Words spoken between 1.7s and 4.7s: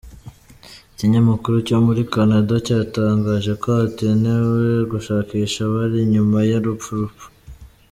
muri Canada cyatangaje ko hatanewe